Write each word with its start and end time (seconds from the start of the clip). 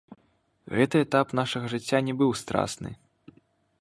Гэты 0.77 0.97
этап 1.05 1.35
нашага 1.41 1.65
жыцця 1.73 1.99
не 2.09 2.17
быў 2.23 2.31
страсны. 2.43 2.91